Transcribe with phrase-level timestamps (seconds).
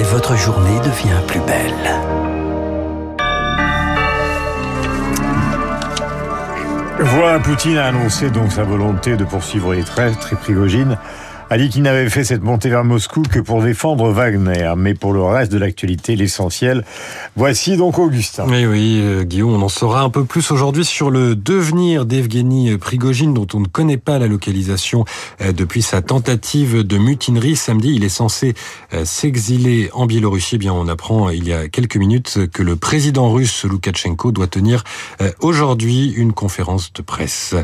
[0.00, 1.74] et votre journée devient plus belle.
[7.00, 10.96] Voilà, Poutine a annoncé donc sa volonté de poursuivre les traîtres et Prigogine
[11.50, 14.72] a dit qu'il n'avait fait cette montée vers Moscou que pour défendre Wagner.
[14.76, 16.84] Mais pour le reste de l'actualité, l'essentiel,
[17.34, 18.46] voici donc Augustin.
[18.48, 22.78] Oui, oui, euh, Guillaume, on en saura un peu plus aujourd'hui sur le devenir d'Evgeny
[22.78, 25.04] Prigogine, dont on ne connaît pas la localisation
[25.40, 27.94] euh, depuis sa tentative de mutinerie samedi.
[27.96, 28.54] Il est censé
[28.94, 30.54] euh, s'exiler en Biélorussie.
[30.54, 34.46] Eh bien, on apprend il y a quelques minutes que le président russe Loukachenko doit
[34.46, 34.84] tenir
[35.40, 37.56] aujourd'hui une conférence de presse.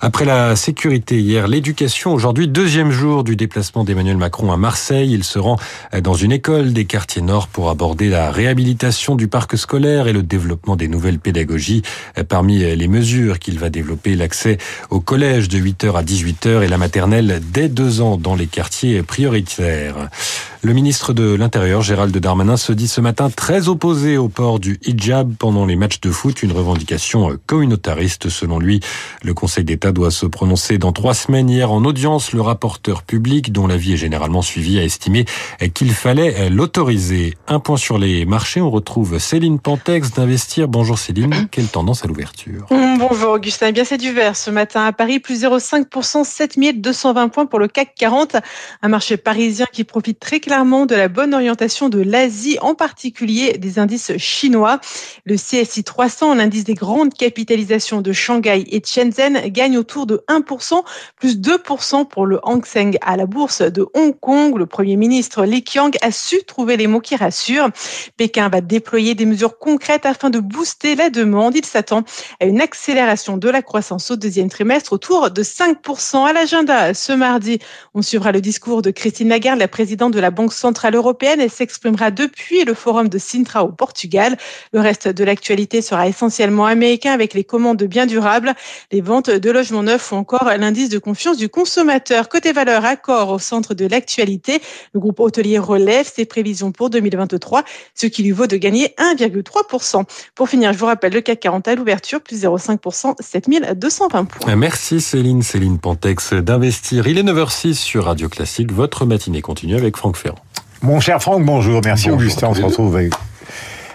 [0.00, 5.12] Après la sécurité hier, l'éducation aujourd'hui, deuxième jour du déplacement d'Emmanuel Macron à Marseille.
[5.12, 5.58] Il se rend
[6.02, 10.22] dans une école des quartiers nord pour aborder la réhabilitation du parc scolaire et le
[10.22, 11.82] développement des nouvelles pédagogies.
[12.28, 14.58] Parmi les mesures qu'il va développer, l'accès
[14.90, 19.02] au collège de 8h à 18h et la maternelle dès deux ans dans les quartiers
[19.02, 20.08] prioritaires.
[20.64, 24.80] Le ministre de l'Intérieur, Gérald Darmanin, se dit ce matin très opposé au port du
[24.86, 28.80] hijab pendant les matchs de foot, une revendication communautariste selon lui.
[29.22, 31.50] Le Conseil d'État doit se prononcer dans trois semaines.
[31.50, 35.26] Hier, en audience, le rapporteur public, dont l'avis est généralement suivi, a estimé
[35.74, 37.36] qu'il fallait l'autoriser.
[37.46, 40.66] Un point sur les marchés, on retrouve Céline Pantex d'Investir.
[40.68, 42.68] Bonjour Céline, quelle tendance à l'ouverture?
[42.70, 47.44] Bonjour Augustin, eh bien c'est du vert ce matin à Paris, plus 0,5%, 7220 points
[47.44, 48.36] pour le CAC 40,
[48.80, 53.58] un marché parisien qui profite très clairement de la bonne orientation de l'Asie, en particulier
[53.58, 54.78] des indices chinois.
[55.24, 60.80] Le CSI 300, l'indice des grandes capitalisations de Shanghai et Shenzhen, gagne autour de 1%,
[61.16, 64.56] plus 2% pour le Hang Seng à la bourse de Hong Kong.
[64.56, 67.70] Le Premier ministre Li Qiang a su trouver les mots qui rassurent.
[68.16, 71.56] Pékin va déployer des mesures concrètes afin de booster la demande.
[71.56, 72.04] Il s'attend
[72.38, 76.94] à une accélération de la croissance au deuxième trimestre autour de 5% à l'agenda.
[76.94, 77.58] Ce mardi,
[77.92, 81.40] on suivra le discours de Christine Lagarde, la présidente de la Banque centrale européenne.
[81.40, 84.36] Elle s'exprimera depuis le forum de Sintra au Portugal.
[84.72, 88.54] Le reste de l'actualité sera essentiellement américain avec les commandes de biens durables,
[88.92, 92.28] les ventes de logements neufs ou encore l'indice de confiance du consommateur.
[92.28, 94.60] Côté valeur, accord au centre de l'actualité.
[94.92, 97.64] Le groupe hôtelier relève ses prévisions pour 2023,
[97.94, 100.04] ce qui lui vaut de gagner 1,3%.
[100.34, 104.56] Pour finir, je vous rappelle le CAC 40 à l'ouverture, plus 0,5%, 7220 points.
[104.56, 107.06] Merci Céline, Céline Pantex d'investir.
[107.06, 108.72] Il est 9h06 sur Radio Classique.
[108.72, 110.33] Votre matinée continue avec Franck Ferrand.
[110.84, 111.80] Mon cher Franck, bonjour.
[111.82, 112.48] Merci bonjour, Augustin.
[112.48, 113.14] On se retrouve avec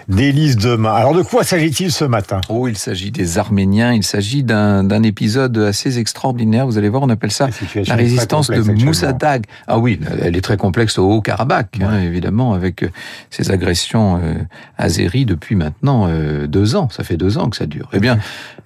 [0.08, 0.92] Délice demain.
[0.92, 2.40] Alors de quoi s'agit-il ce matin?
[2.48, 3.92] Oh, il s'agit des Arméniens.
[3.92, 6.66] Il s'agit d'un épisode assez extraordinaire.
[6.66, 9.44] Vous allez voir, on appelle ça la, la résistance de Moussadag.
[9.68, 11.84] Ah oui, elle est très complexe au Haut-Karabakh, ouais.
[11.84, 12.84] hein, évidemment, avec
[13.30, 14.34] ces agressions euh,
[14.76, 16.88] azéries depuis maintenant euh, deux ans.
[16.90, 17.88] Ça fait deux ans que ça dure.
[17.92, 18.18] Eh bien,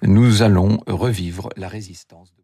[0.03, 2.35] nous allons revivre la résistance.